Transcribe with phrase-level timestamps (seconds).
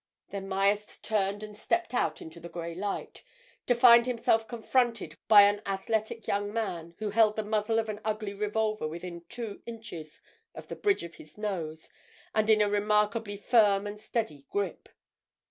[0.31, 5.61] Then Myerst turned and stepped out into the grey light—to find himself confronted by an
[5.63, 10.19] athletic young man who held the muzzle of an ugly revolver within two inches
[10.55, 11.87] of the bridge of his nose
[12.33, 14.89] and in a remarkably firm and steady grip.